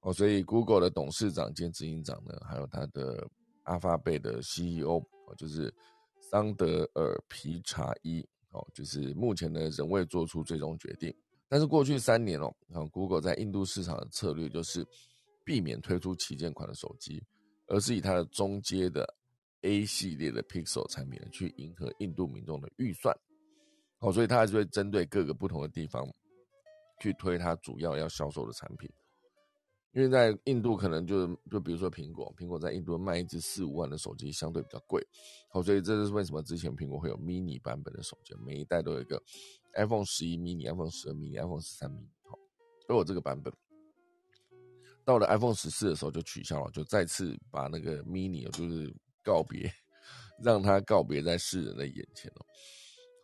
[0.00, 3.28] 哦，所以 Google 的董事长兼执行长呢，还有他的。
[3.64, 5.72] 阿发贝的 CEO 哦，就是
[6.18, 11.14] 桑德尔皮查伊哦，就是目前呢仍未做出最终决定。
[11.50, 14.86] 但是过去三年哦，啊，Google 在印度市场的策略就是
[15.44, 17.20] 避免推出旗舰款的手机，
[17.66, 19.04] 而是以它的中阶的
[19.62, 23.12] A 系列的 Pixel 产品去迎合印度民众的预算。
[23.98, 26.08] 哦，所以它还是会针对各个不同的地方
[27.00, 28.88] 去推它主要要销售的产品。
[29.92, 35.04] 因为在印度可能就就比如说苹果，苹果在印度卖一只四五万的手机相对比较贵，
[35.48, 39.20] 好，所以这就是为什么之前苹果会有 mini 版本的手机，每一代都有一个
[39.74, 42.38] iPhone 十一 mini、iPhone 十二 mini、iPhone 十三 mini，好，
[42.86, 43.52] 都有这个版本。
[45.04, 49.72] 到了 iPhone 十四的时候就取消了，就再次把那个 mini 就是告别，
[50.42, 52.46] 让它告别在世人的眼前了。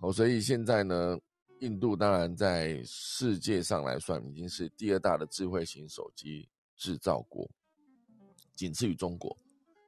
[0.00, 1.18] 好，所以现在呢，
[1.60, 6.48] 印度当然在世界上来算已经是第二大的智慧型手机。
[6.78, 7.50] 制造国
[8.54, 9.34] 仅次于中国，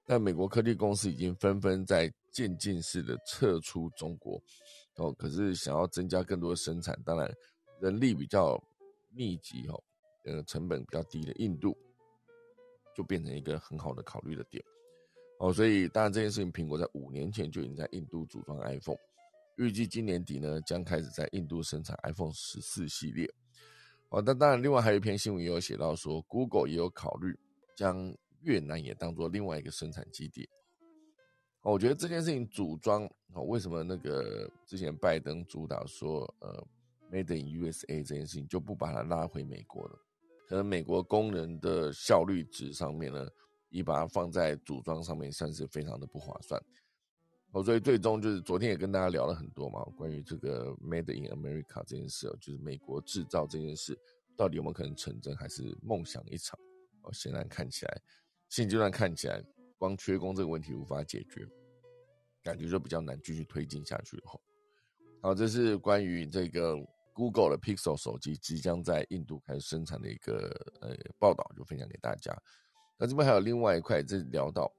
[0.07, 4.43] 但美国科技公司已经纷纷在渐进式的撤出中国，
[4.99, 7.33] 哦，可是想要增加更多的生产，当然
[7.81, 8.63] 人力比较
[9.11, 9.83] 密集哦，
[10.25, 11.77] 呃，成本比较低的印度，
[12.95, 14.63] 就变成一个很好的考虑的点，
[15.39, 18.99] 哦，所以当然这件事情，苹果在五年前就已经在印度组装 iPhone，
[19.57, 23.33] 预计今年底呢将开始在印度生产 iPhone 十四系列。
[24.09, 27.39] 哦，那当然，另外还有一篇新闻也有写到说，Google 也有考虑
[27.77, 30.49] 将越南也当做另外一个生产基地。
[31.71, 33.05] 我觉得这件事情组装，
[33.35, 36.67] 哦，为什么那个之前拜登主导说，呃
[37.13, 39.99] ，Made in USA 这件事情就不把它拉回美国了？
[40.47, 43.29] 可能美国工人的效率值上面呢，
[43.69, 46.59] 你把它放在组装上面，算是非常的不划算。
[47.51, 53.99] 哦，所以最终就是昨天也跟大家聊了很多嘛，关于这个 Made in America 这件事，就是美国制造这件事，
[54.35, 56.59] 到底有没有可能成真，还是梦想一场？
[57.03, 58.01] 哦，显然看起来，
[58.49, 59.45] 现阶段看起来，
[59.77, 61.47] 光缺工这个问题无法解决，
[62.43, 64.23] 感觉就比较难继续推进下去了。
[65.21, 66.77] 好，这是关于这个
[67.13, 72.37] Google 的 Pixel 手机即将在印度开始生产的一个呃报道，就分享给大家。
[72.99, 74.73] 那这边还有另外一块，这聊到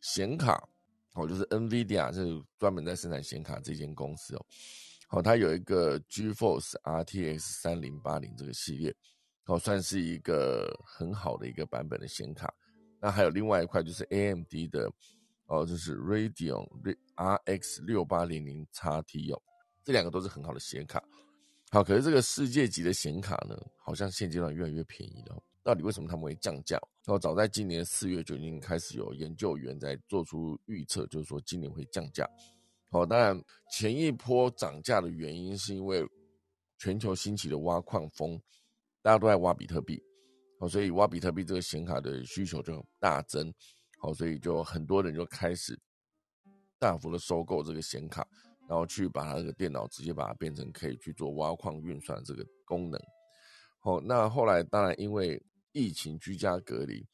[0.00, 0.68] 显卡。
[1.14, 4.44] 哦，就是 NVIDIA 是专门在生产显卡这间公司哦。
[5.06, 8.92] 好，它有一个 GeForce RTX 三零八零这个系列，
[9.46, 12.52] 哦，算是一个很好的一个版本的显卡。
[13.00, 14.90] 那还有另外一块就是 AMD 的，
[15.46, 16.68] 哦，就是 Radeon
[17.16, 19.42] RX 六八零零 XT 哦，
[19.82, 21.02] 这两个都是很好的显卡。
[21.70, 25.42] 好，可是这个世界级的显卡呢，好像现阶段越来越便宜了。
[25.62, 26.78] 到底为什么他们会降价？
[27.06, 32.28] 哦早在今年四月就已经开始有研究员在做出预测，就是说今年会降价。
[32.90, 36.06] 好，当然前一波涨价的原因是因为
[36.78, 38.40] 全球兴起的挖矿风，
[39.02, 40.00] 大家都在挖比特币，
[40.60, 43.52] 好，所以挖比特币这个显卡的需求就大增，
[43.98, 45.76] 好，所以就很多人就开始
[46.84, 48.28] 大幅的收购这个显卡，
[48.68, 53.00] 然后去把它这个电脑直接把它变成可以去做挖矿运算这个功能。
[53.80, 55.42] 好，那后来当然因为
[55.72, 57.06] 疫情居家隔离。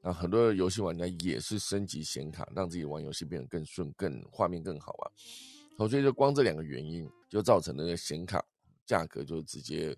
[0.00, 5.10] 那很多游戏玩家也是升级显卡，让自己玩游戏变得更顺、更画面更好啊。
[5.76, 8.40] 好，所以就光这两个原因，就造成那个显卡
[8.86, 9.88] 价格就直接，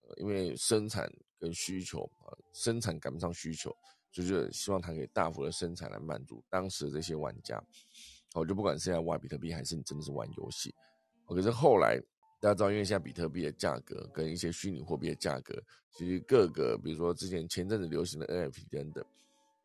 [0.00, 1.06] 呃，因为生产
[1.38, 3.70] 跟需求啊，生产赶不上需求，
[4.10, 7.62] 所以就希望它可以大幅的生产来满足当时的这些玩家。
[8.34, 10.74] 我，就不管是在玩比特币，还是你真的是玩游戏，
[11.26, 11.98] 可是后来
[12.40, 15.54] 大家知道，因为现在比特币的价格跟一些虚拟货币的价格，
[15.92, 19.04] 其实各个比如说之前前阵子流行的 NFT 等等。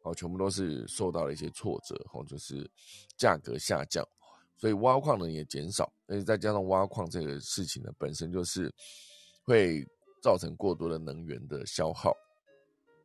[0.06, 2.70] 哦，全部都是受到了一些挫折，哦，就是
[3.16, 4.06] 价格下降，
[4.58, 8.70] 所以挖矿呢也减少，而且再加上挖矿这个事情呢，本身就是
[9.46, 9.82] 会
[10.22, 12.14] 造成过多的能源的消耗，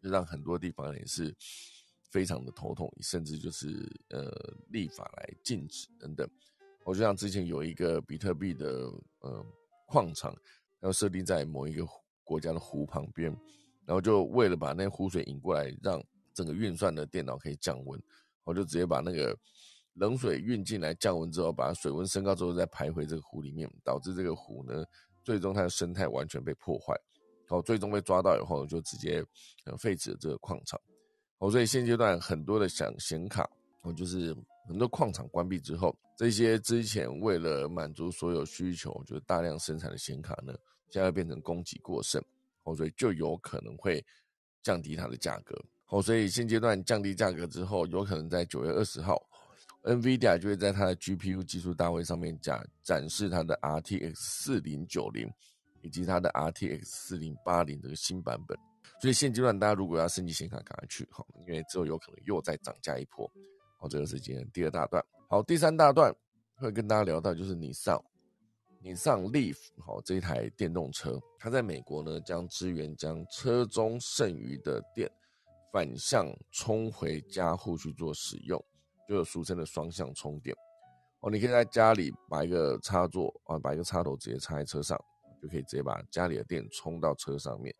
[0.03, 1.33] 就让很多地方也是
[2.11, 4.31] 非常的头痛，甚至就是呃
[4.71, 6.29] 立法来禁止等等。
[6.85, 8.90] 我就像之前有一个比特币的
[9.21, 9.47] 呃
[9.87, 10.35] 矿场，
[10.81, 11.87] 要设定在某一个
[12.25, 13.31] 国家的湖旁边，
[13.85, 16.03] 然后就为了把那湖水引过来，让
[16.35, 18.01] 整个运算的电脑可以降温，
[18.44, 19.37] 我就直接把那个
[19.94, 24.85] 冷水运进来降温之后，把水温升高之后再排回这个湖里面，导致这个湖呢，
[25.25, 26.94] 最终它的生态完全被破坏，
[27.49, 29.23] 好，最终被抓到以后就直接
[29.79, 30.81] 废止了这个矿场，
[31.38, 33.48] 哦，所以现阶段很多的想显卡，
[33.83, 40.53] 哦，就是很多矿场关闭之后，这些之前为了满足所有需求就是大量生产的显卡呢，
[40.90, 42.22] 现在变成供给过剩，
[42.64, 44.05] 哦，所以就有可能会
[44.62, 45.57] 降低它的价格。
[45.90, 49.16] 哦，所以现阶段降低价格之后，有可能在九月二十号
[49.85, 55.33] ，NVIDIA 就会在它的 GPU 技术大会上面展展示它的 RTX 四零九零
[55.83, 58.59] 以及它的 RTX 四零八零这个新版本。
[59.01, 63.31] 所以现阶段大家如果要升级显卡，赶快去哈，因为之后有可能又再涨价一波。
[63.79, 65.05] 好，这个是今天第二大段。
[65.29, 66.15] 好，第三大段
[66.57, 68.03] 会跟大家聊到就是你上
[68.81, 75.11] 你上 Leaf 好这一台电动车，它在美国呢将支援将车中剩余的电。
[75.71, 78.59] 反向充回家户去做使用，
[79.07, 80.57] 就有俗称的双向充电
[81.21, 81.31] 哦。
[81.31, 84.99] 你可以在家里把一个插座啊，把一个插头直接插在车上，
[85.43, 87.73] 就可以直接把家里的电充到车上面。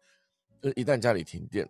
[0.60, 1.68] 就是一旦家里停电，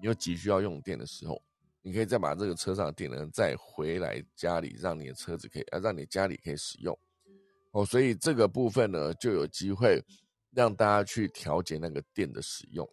[0.00, 1.40] 你又急需要用电的时候，
[1.82, 6.98] 你可以再把这个车上的电呢再回来家里，让你的车子可以啊，让你家里可以使用
[7.72, 7.84] 哦。
[7.84, 10.02] 所以这个部分呢，就有机会
[10.50, 12.88] 让大家去调节那个电的使用。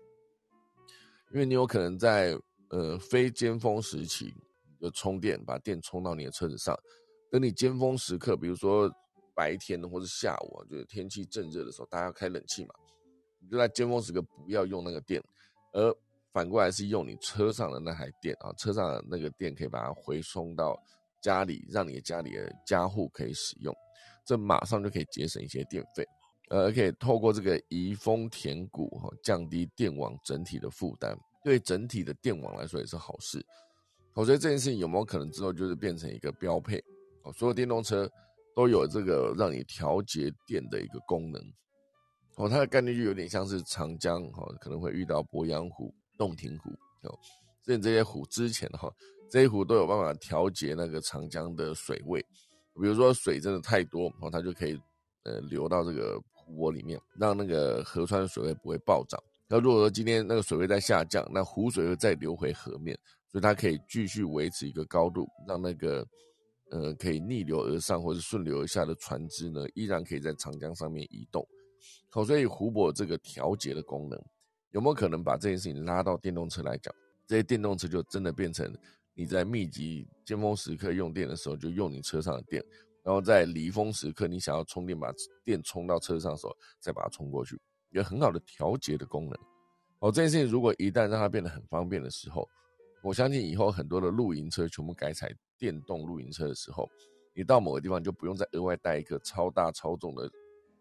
[1.33, 2.37] 因为你有可能在
[2.69, 4.33] 呃非尖峰时期
[4.79, 6.77] 就充电，把电充到你的车子上。
[7.31, 8.93] 等你尖峰时刻，比如说
[9.33, 12.75] 白天或者下午，就是天气正热的时候，大家要开冷气嘛，
[13.49, 15.21] 就在尖峰时刻不要用那个电，
[15.73, 15.95] 而
[16.31, 20.77] 反过来是用你车上的那台电啊，车上的那个电可以把它回送到
[21.21, 23.75] 家里，让你家里的家户可以使用，
[24.25, 26.05] 这马上就可以节省一些电费。
[26.49, 33.41] 呃，可以透过这个移风填谷哈，降低电网整体的负担，对整体的电网来说也是好事。
[34.13, 36.83] 我觉得这件事情有没有可能之后就是变成一个标配？
[37.23, 38.09] 哦，所有电动车
[38.53, 41.41] 都有这个让你调节电的一个功能。
[42.35, 46.69] 哦，它的概念就有点像是长江哈，可能会遇到鄱阳湖、洞庭湖
[47.03, 47.17] 哦，
[47.63, 48.91] 这这些湖之前哈，
[49.29, 52.19] 这些湖都有办法调节那个长江的水位。
[52.75, 54.79] 比如说水真的太多，然后它就可以
[55.23, 56.21] 呃流到这个。
[56.43, 59.21] 湖泊里面，让那个河川的水位不会暴涨。
[59.47, 62.97] 那如果说今天那个水位在下降，那湖水又再流回河面，
[63.31, 66.05] 所以它可以继续维持一个高度，让那个
[66.71, 71.47] 呃可以逆流而上或者顺流而下的船只呢，依然可以在长江上面移动。
[72.13, 74.21] 好，所以湖泊这个调节的功能，
[74.71, 76.93] 有没有可能把这件事情拉到电动车来讲？
[77.25, 78.69] 这些电动车就真的变成
[79.13, 82.61] 你在密集尖峰时刻用电的时候，就用你车上的电。
[83.03, 85.11] 然后在离峰时刻，你想要充电，把
[85.43, 87.59] 电充到车上的时候，再把它充过去，
[87.91, 89.33] 有很好的调节的功能。
[89.99, 92.47] 哦，这件事情如果一旦让它变得很方便的时候，
[93.01, 96.87] 我相信以后很多的露营车全部改采电动露营车的时候，
[97.33, 100.29] 你到某个地方就不用再额外带一个超大超重的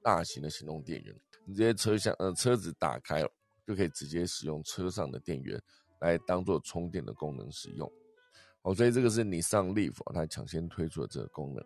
[0.02, 3.22] 大型的行动电源，你这些车厢呃车子打开
[3.66, 5.60] 就可以直接使用车上的电源
[6.00, 7.90] 来当做充电的功能使用。
[8.62, 11.64] 哦，所以这个是你上 Leaf 它抢先推出的这个功能。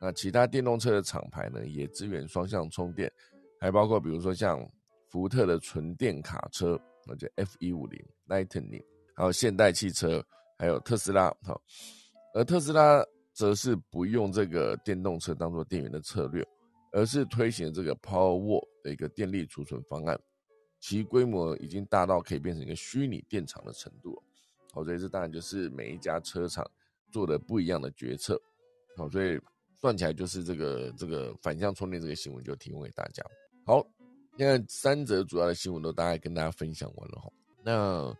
[0.00, 3.12] 那其他电动车的厂牌呢，也支援双向充电，
[3.60, 4.68] 还包括比如说像
[5.08, 8.82] 福特的纯电卡车，或者 F 一五零 Lightning，
[9.14, 10.24] 还有现代汽车，
[10.58, 11.32] 还有特斯拉。
[11.42, 11.62] 好，
[12.34, 16.44] 而特斯拉则是不用这个电动车当做电源的策略，
[16.92, 20.18] 而是推行这个 Powerwall 的一个电力储存方案，
[20.78, 24.22] 其规模已经大到可以变成一个虚拟电厂的程度。
[24.72, 26.64] 好，所以这当然就是每一家车厂
[27.10, 28.40] 做的不一样的决策。
[28.96, 29.40] 好，所以
[29.80, 33.24] 算起来就是这个这个反向充电这个新闻就提供给大家。
[33.66, 33.84] 好，
[34.38, 37.30] 现在三则主要的新闻都大概跟大家分享完了哈。
[37.64, 38.16] 那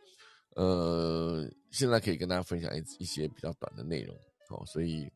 [0.54, 4.16] 呃，现在可以跟大家分享一一些比较短的内容。
[4.48, 5.10] 好，所以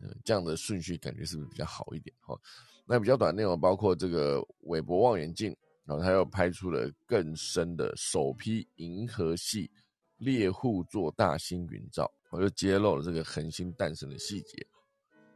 [0.00, 2.14] 嗯，这样的顺序感觉是不是比较好一点？
[2.20, 2.38] 哈，
[2.86, 9.70] 那比较短内容包括这个韦伯望远镜，然后它又拍出了更深的首批银河系。
[10.18, 14.66] 猎户座大星云照，我就揭露了这个恒星诞生的细节。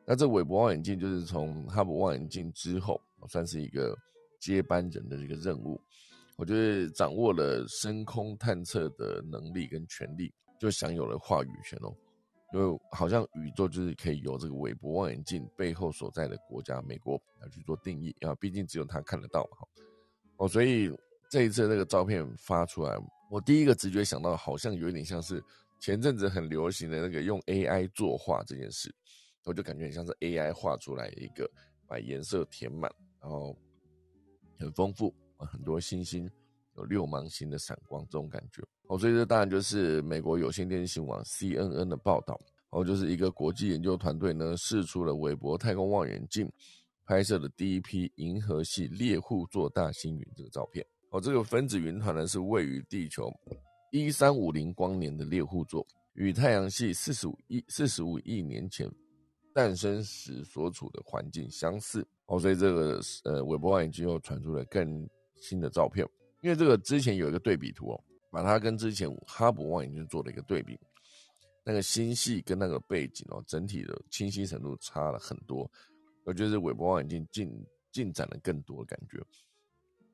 [0.07, 3.95] 那这韦伯望远镜就是从哈勃望远镜之后，算是一个
[4.41, 5.79] 接班人的一个任务。
[6.37, 11.95] 我觉得掌握了深空探测的能力跟权力，就享有了话语权哦。
[12.53, 19.59] 就好像宇宙就是可以由这个韦伯望远镜背后所在的国家美国来去做定义啊，毕竟只有他看得到嘛。
[20.39, 20.93] 哦，所以
[21.29, 22.97] 这一次那个照片发出来。
[23.31, 25.41] 我第一个直觉想到，好像有一点像是
[25.79, 28.93] 前阵子很流行的那个用 AI 作画这件事，
[29.45, 31.49] 我就感觉很像是 AI 画出来一个，
[31.87, 33.57] 把颜色填满，然后
[34.59, 36.29] 很丰富，很多星星，
[36.77, 38.61] 有六芒星的闪光这种感觉。
[38.91, 42.37] 哦，所以这当然就是美国有线电视新网 CNN 的报道，
[42.71, 46.51] 哦就是一个国际研究团队呢试出了韦伯太空望远镜
[47.07, 50.85] 拍摄的第一批银河系猎户座大星云这个照片。
[51.11, 53.33] 哦，这个分子云团呢是位于地球
[53.93, 58.91] 一三五零光年的猎户座，与太阳系四十五亿四十五亿年前
[59.55, 62.05] 诞生时所处的环境相似。
[62.27, 66.05] 哦，所以这个呃，韦伯望远镜又传出了更新的照片。
[66.43, 70.79] 因为这个之前有一个对比图哦，把它跟之前哈勃望远镜做了一个对比，
[71.65, 75.71] 那个星系跟那个背景哦，整体的清晰程度差了很多。
[76.25, 79.19] 我觉得韦伯望远镜进进展了更多的感觉。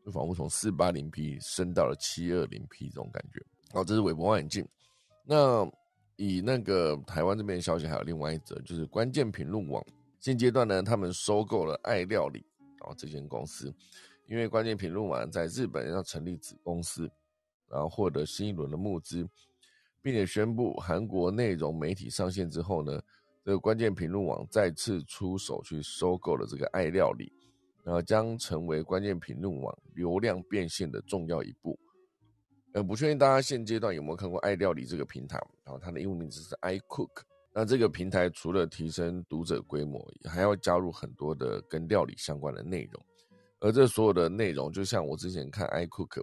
[0.04, 3.44] 就仿佛从四八零 P 升到了七二零 P 这种感觉。
[3.72, 4.64] 好，这是韦伯望远镜。
[5.24, 5.68] 那
[6.14, 9.84] 以那个台湾这边的消息，还有另外一则，就是关键评论网
[10.20, 12.46] 现阶段呢，他们收购了爱料理
[12.78, 13.74] 啊这间公司，
[14.28, 17.10] 因为关键评论网在日本要成立子公司，
[17.70, 19.28] 然后获得新一轮的募资，
[20.02, 23.02] 并且宣布韩国内容媒体上线之后呢，
[23.44, 27.32] 这个关键评论网再次出手去收购了这个爱料理。
[27.84, 31.78] 然后将成为关键评论网流量变现的重要一步。
[32.72, 37.10] 呃，不确定大家现阶段有没有看过爱料理这个平台，然后它的英文名字是 iCook。
[37.54, 43.06] 那这个平台除了提升读者规模，还要加入很多的跟料理相关的内容。
[43.60, 46.22] 而这所有的内容，就像我之前看 iCook，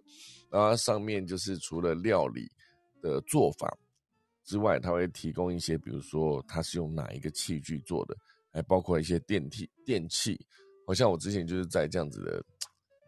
[0.49, 2.49] 然后它上面就是除了料理
[3.01, 3.75] 的做法
[4.45, 8.15] 之外，它会提供一些，比如说它是用哪一个器具做的，
[8.51, 10.39] 还包括一些电器电器。
[10.85, 12.43] 好像我之前就是在这样子的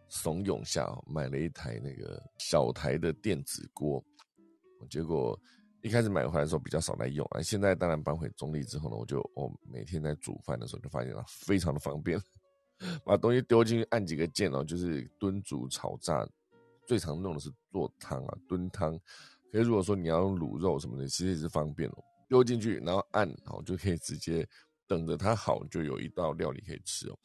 [0.07, 4.03] 怂恿下买了一台那个小台的电子锅，
[4.89, 5.37] 结果
[5.81, 12.17] 一开始买回来的时候比较少来用啊，现在当然搬回中立之后呢，我就我每天在煮饭的时候就发现它非常的方便，
[13.03, 16.27] 把东西丢进去按几个键哦，就是炖煮炒炸，
[16.85, 18.99] 最常用的是做汤啊炖汤，
[19.51, 24.47] 可是如果说你要用卤肉什么的，其实也是方便哦，丢进去然后按好就可以直接
[24.87, 27.17] 等着它好，就有一道料理可以吃哦。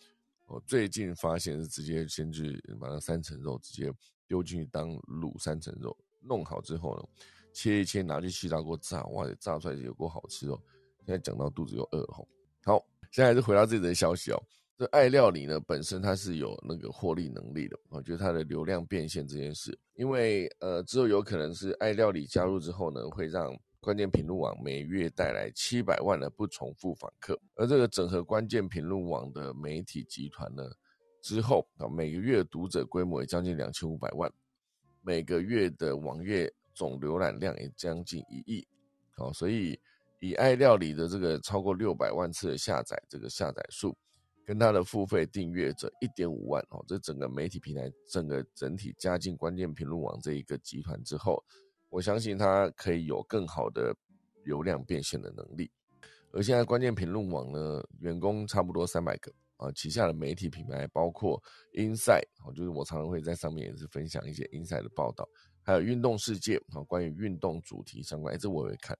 [0.47, 3.93] 我最近发现是直接先去把那三层肉直接
[4.27, 7.05] 丢进去当卤三层肉，弄好之后呢，
[7.53, 10.61] 切一切拿去气炸锅炸，哇，炸出来有够好吃哦！
[11.07, 12.27] 现在讲到肚子又饿吼。
[12.65, 14.43] 好，现在还是回到自己的消息哦。
[14.81, 23.55] 这爱料理呢本身它是有那个获利能力的，我觉得它的流量变现这件事，因为呃之后有可能是爱料理加入之后呢，会让。
[23.83, 30.63] 关键评论网每月带来七百万的不重复访客，而这个整合关键评论网的媒体集团呢，
[31.23, 34.31] 之后啊，每个月读者规模也将近两千五百万，
[35.01, 38.69] 每个月的网页总浏览量也将近一亿，
[39.17, 39.81] 好，所以
[40.19, 43.97] 以爱料理的这个超过六百万次的下载这个下载数，
[44.51, 51.41] 跟他的付费订阅者一点五万，哦，这整个媒体平台整个整体加进关键评论网这一个集团之后。
[51.89, 53.95] 我相信它可以有更好的
[54.43, 55.71] 流量变现的能力，
[56.33, 61.41] 而现在关键评论网呢，员工差不多三百个啊，旗下的媒体品牌包括
[61.75, 65.29] Inside，就是我常常会在上面也是分享一些 Inside 的报道，
[65.63, 68.99] 还有运动世界啊，关于运动主题相关，这我也会看。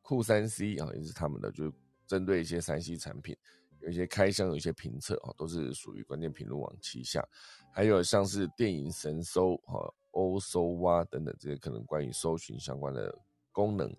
[0.00, 1.72] 酷三 C 啊，也是他们的，就是
[2.06, 3.36] 针对一些三 C 产品，
[3.80, 7.26] 有一些开箱，有一些评测啊，都是属于关键评论网旗下，
[7.72, 9.92] 还有像是电影神搜啊。
[10.12, 13.14] 欧搜哇等等这些可能关于搜寻相关的
[13.52, 13.94] 功能，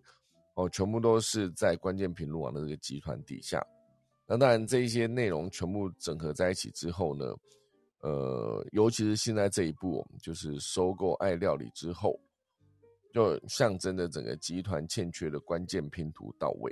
[0.55, 3.65] 哦，全部都是在关键评论网的这个集团底下。
[4.25, 7.25] 那当然，这一些内容全部整合在一起之后呢，
[8.01, 12.19] 呃，尤其是现在这一步，就是收购爱料理之后，
[13.13, 16.69] 就象征着整个集团欠缺的关键拼图到位，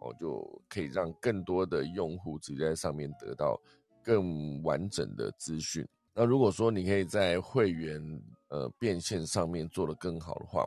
[0.00, 3.60] 哦，就可以让更多的用户直接在上面得到
[4.02, 5.86] 更完整的资讯。
[6.14, 10.66] 那如果说你可以在会员呃变现上面做得更好的话，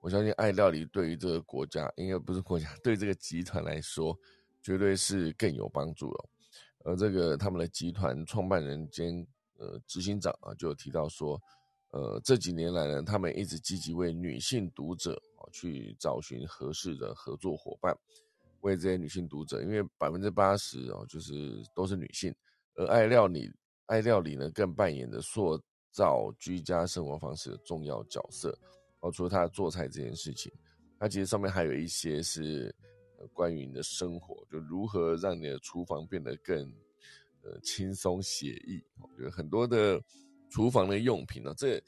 [0.00, 4.16] 我相信爱料理对于这个国家，应该不是国家， 对这个集团来说，
[4.62, 6.28] 绝对是更有帮助了。
[6.84, 11.40] 而这个他们的集团创办人兼呃执行长啊，就有提到说，
[11.90, 17.96] 呃这几年来呢，他们一直积极为女性读者啊去找寻合适的合作伙伴，
[18.64, 22.34] 为这些女性读者，因为百分之八十哦就是都是女性，
[22.74, 23.50] 而爱料理。
[23.86, 25.62] 爱料理呢，更扮演着塑
[25.92, 28.58] 造居家生活方式的重要角色。
[29.00, 30.50] 哦，除了他做菜这件事情，
[30.98, 32.74] 它其实上面还有一些是
[33.34, 36.56] 关于你的生活，就如何让你的厨房变得更
[37.42, 38.82] 呃轻松写意。
[38.98, 40.02] 我觉得很多的
[40.48, 41.78] 厨房的用品呢，这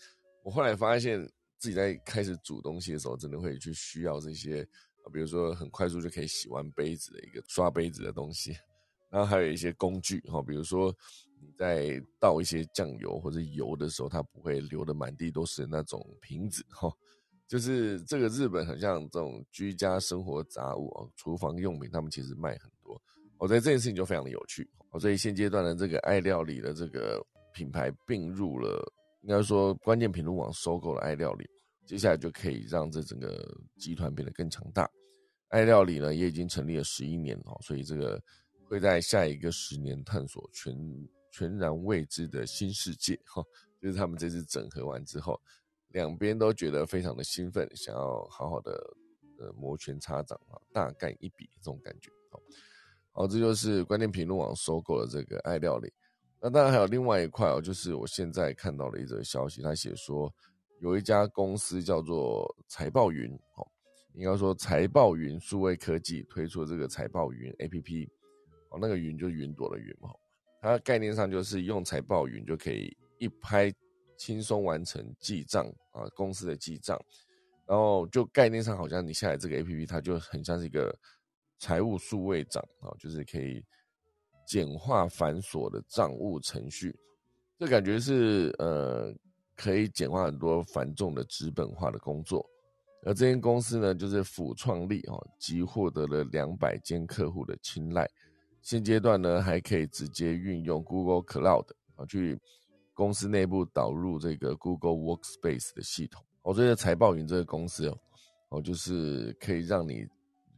[0.43, 1.19] 我后来发现
[1.57, 4.69] 自己在开始煮东西的时候，真的会去需要这些，
[5.13, 8.57] 比如说很快速就可以洗完杯子的一个刷杯子的东西，
[9.11, 10.95] 然后还有一些工具哈，比如说。
[11.39, 16.91] 你在倒一些酱油或者油的时候，它不会流的满地都是那种瓶子哈。
[17.47, 23.01] 就是这个日本很像这种居家生活杂物啊，厨房用品，他们其实卖很多。
[23.37, 24.67] 我觉得这件事情就非常的有趣。
[24.99, 28.83] 所以现阶段的这个爱料理的这个品牌并入了，
[29.21, 31.47] 应该说关键评论网收购了爱料理，
[31.87, 34.91] 接下来就可以让这整个集团变得更强大。
[35.49, 38.21] 爱料理呢也已经成立了十一年哦，所以这个
[38.69, 40.77] 会在下一个十年探索全。
[41.33, 43.45] 全然未知的新世界，哈，
[43.79, 45.39] 就是他们这次整合完之后，
[45.89, 48.73] 两边都觉得非常的兴奋，想要好好的
[49.39, 52.41] 呃摩拳擦掌啊，大干一笔这种感觉，好，
[53.13, 55.93] 好，这就是关键评论网收购了这个爱料理。
[56.41, 60.35] 那当然还有另外一块哦，就是我现在看到的一则消息，他写说
[60.81, 63.67] 有一家公司叫做财报云，哦，
[64.15, 68.09] 应该说财报云数位科技推出这个财报云 A P P，
[68.71, 70.11] 哦，那个云就是云朵的云嘛。
[70.61, 73.73] 它概念上就是用财报云就可以一拍
[74.19, 77.01] 轻松完成记账啊，公司的记账，
[77.67, 80.95] 然后就概念上好像你下载这个 A P P，它就很像是一个
[81.59, 83.65] 财务数位账啊，就是可以
[84.47, 86.95] 简化繁琐的账务程序，
[87.59, 89.15] 这感觉是呃
[89.57, 92.49] 可以简化很多繁重的资本化的工作。
[93.03, 98.09] 而这间公司呢，就是辅创立哦，即获得了两百间客户的青睐。
[98.63, 102.37] 现阶段呢，还可以直接运用 Google Cloud 啊，去
[102.95, 106.25] 公司内部导入这个 Google Workspace 的系统。
[106.43, 107.99] 我觉得财报云这个公司哦，
[108.49, 110.05] 哦，就是可以让你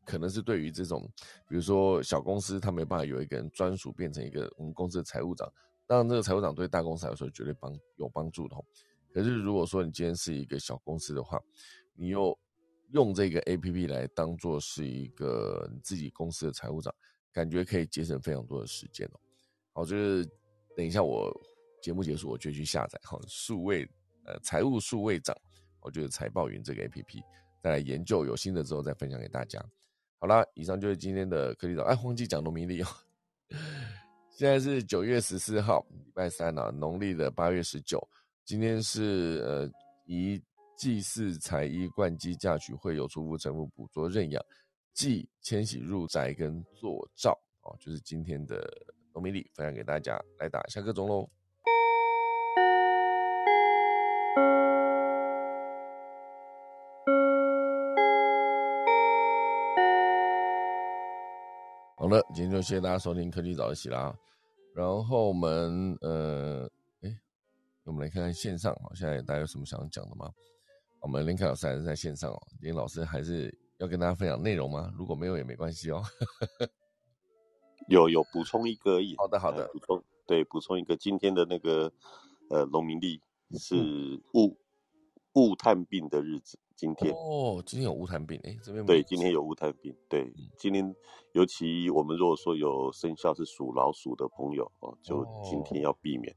[0.07, 1.07] 可能是对于这种，
[1.47, 5.47] 比如说小公司，他没办法有一个人专属变成一个我们公司的财务长。
[5.87, 8.57] 当然，这个财务长对大公司来说绝对帮有帮助的。
[9.13, 11.41] 可是如果说你今天是一个小公司的话，
[11.95, 12.39] 你又
[12.93, 16.95] 用这个 APP 来当做是一个你自己公司的财务长。
[17.31, 19.21] 感觉可以节省非常多的时间哦。
[19.75, 20.27] 好，就是
[20.75, 21.31] 等一下我
[21.81, 23.89] 节目结束，我就去下载哈数位
[24.25, 25.37] 呃财务数位长，
[25.81, 27.23] 我觉得财报云这个 A P P
[27.63, 29.65] 再来研究，有新的之后再分享给大家。
[30.19, 31.85] 好啦，以上就是今天的科技岛。
[31.85, 32.87] 哎，忘记讲农民历哦。
[34.35, 38.01] 现在是九月十四号，礼拜三啊，农历的八月十九。
[38.49, 39.71] 今天是呃
[40.07, 40.43] 以
[40.75, 44.43] 祭祀财衣冠基嫁娶会有出夫成父捕捉认养。
[44.95, 48.67] 祭迁徙入宅跟做灶哦，就是今天的
[49.13, 51.29] 农民历分享给大家来打一下个钟喽。
[61.99, 64.19] 好了，今天就谢谢大家收听科技早起啦。
[64.75, 66.71] 然后我们呃，
[67.89, 70.31] 我们来看看线上哦，现在大家有什么想讲的吗？
[71.01, 73.53] 我们林凯老师还是在线上哦，林老师还是。
[73.79, 74.93] 要跟大家分享内容吗？
[74.99, 76.03] 如果没有也没关系哦。
[77.87, 79.15] 有有补充一个而已。
[79.17, 81.93] 好的好的，补充对补充一个今天的那个
[82.51, 83.23] 呃农民历
[83.53, 84.59] 是雾
[85.35, 86.59] 雾探病的日子。
[86.75, 90.29] 今天哦，今天有雾探病哎，这边对今天有雾探病对
[90.59, 90.93] 今天
[91.31, 96.35] 尤其我们如果说有生肖是属老鼠的朋友哦，就今天要避免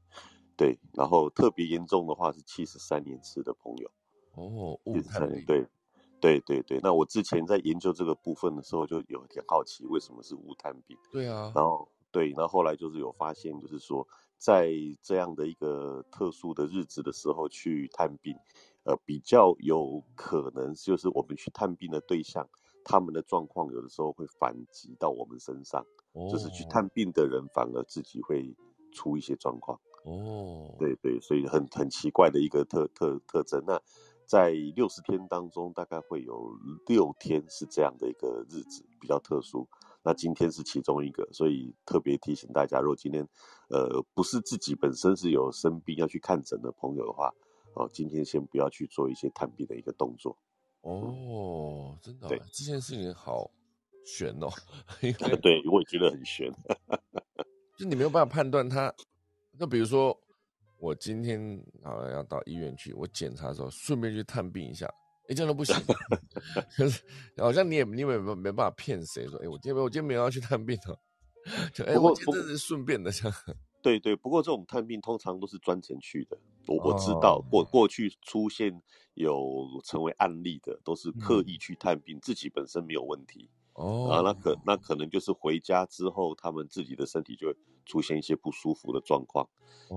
[0.56, 0.78] 对。
[0.92, 3.90] 然后特别严重的话是七十三年次的朋友
[4.34, 4.78] 哦，
[5.46, 5.66] 对。
[6.22, 10.96] 对对对，那我之前在研究这个部分的时候，就有点好奇，为什么是无探病？
[11.10, 14.06] 对啊，然后对，那后后来就是有发现，就是说
[14.38, 14.70] 在
[15.02, 18.36] 这样的一个特殊的日子的时候去探病，
[18.84, 22.48] 呃，比较有可能就是我们去探病的对象
[22.84, 25.84] 他们的状况有的时候会反击到我们身上，
[26.30, 28.54] 就是去探病的人反而自己会
[28.92, 29.76] 出一些状况。
[30.04, 33.62] 哦，对对，所以很很奇怪的一个特特特征。
[33.66, 33.80] 那
[34.26, 36.50] 在六十天当中，大概会有
[36.86, 39.68] 六天是这样的一个日子，比较特殊。
[40.04, 43.24] 那今天是其中一个，所以特别提醒大家，如果今天，
[43.68, 47.32] 呃，不是自己本身是有生病要去看诊的朋友的话，
[47.74, 50.36] 哦，今天先不要去做一些探病的一个动作。
[50.80, 53.48] 哦，真的，对，这件事情好
[54.04, 54.48] 悬哦。
[55.40, 56.52] 对，我也觉得很悬。
[57.78, 58.92] 就你没有办法判断他，
[59.58, 60.18] 那比如说
[60.78, 64.86] 我今天好像要到医院去，我检查的时候顺便去探病一下。
[65.28, 65.74] 哎，这样都不行。
[66.76, 67.00] 可是
[67.36, 70.98] 好像你也你也没没办法骗谁说，哎，我今天没我今天没有要去探病哦。
[71.72, 73.38] 就哎，我今天是顺便的，这样。
[73.82, 76.36] 对对，不过这种探病通常都是专程去的。
[76.66, 78.72] 我我知道过过去出现
[79.14, 83.50] 有成为案例的，都是刻意去探病，自己本身没有问题。
[83.74, 84.08] 哦。
[84.08, 87.56] 啊，那可那可能就是回家之后，他们自己的身体就会
[87.86, 89.48] 出现一些不舒服的状况，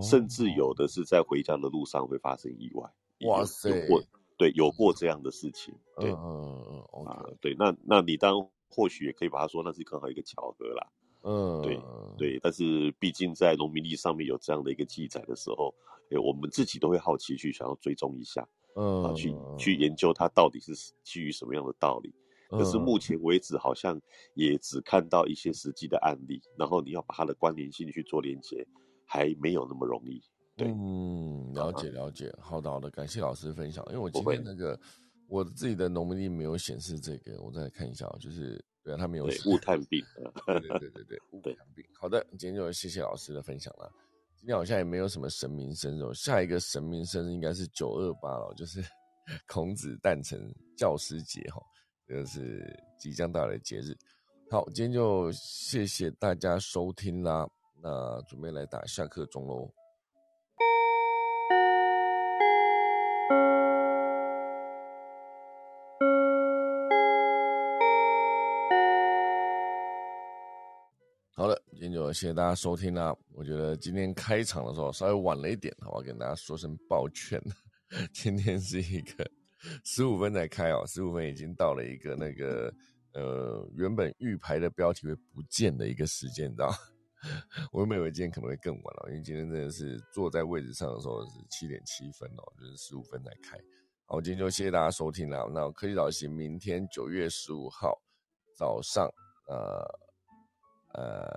[0.02, 2.90] 甚至有的是在回家的路上会发生意外。
[3.28, 3.70] 哇塞！
[3.70, 4.04] 有过
[4.38, 10.88] 对，有过这样的事情，对，嗯嗯嗯，啊，对，那那你当或许也可以把它说那是刚好一个巧合啦，
[11.24, 11.80] 嗯，对
[12.18, 15.74] 对，但是毕竟在农民历上面有这样的一个记载的时候，
[16.12, 22.14] 哎，我们自己都会好奇去想要追踪一下，嗯，啊，去去研究它到底是基于什么样的道理，
[22.58, 24.00] 可是目前为止好像
[24.36, 28.66] 也只看到一些实际的案例，然后你要把它的关联性去做连接，
[29.06, 30.22] 还没有那么容易。
[30.58, 33.86] 对嗯，了解了解，好的好的，感谢老师分享。
[33.88, 34.80] 因为我今天那个
[35.28, 40.02] 我自己的农民历没有显示这个，我再看一下哦，就是对啊，他没有雾探病，
[40.46, 41.84] 对对对对对，雾探病。
[42.00, 43.92] 好的，今天就谢谢老师的分享了。
[44.38, 48.80] 今天好像也没有什么神明生日，下一个神明生日应该是九二八了，就是
[49.48, 50.40] 孔子诞辰
[50.78, 51.60] 教师节哈，
[52.08, 52.64] 这是
[52.98, 53.96] 即将到来的节日。
[54.52, 57.48] 好，今天就谢谢大家收听啦，
[57.82, 59.74] 那准备来打下课钟喽。
[71.38, 73.14] 好了，今天就谢谢大家收听啦。
[73.34, 77.42] 我觉得今天开场的时候稍微晚了一点，我要跟大家说声抱歉。
[78.14, 79.30] 今天是一个
[79.84, 82.74] 十五分才开哦，十五分已经到了一个那个
[83.14, 86.74] 呃原本预排的标题会不见的一个时间，你知道？
[87.72, 93.58] 我原本以为今天可能会更晚了，因为今天真的是坐在位置上的时候是七点七分哦，就是十五分才开。
[94.06, 95.50] 好，今天就谢谢大家收听了。
[95.54, 98.00] 那科技早起，明天九月十五号
[98.56, 99.08] 早上，
[99.48, 100.06] 呃。
[100.98, 101.28] 呃，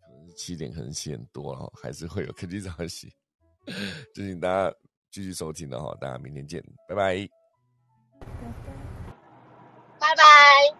[0.00, 3.12] 可能是七点，可能七点多了，还是会有科技早起，
[4.14, 4.76] 就请大家
[5.10, 7.28] 继续收听的哈，大家明天见，拜拜。
[9.98, 10.79] 拜拜。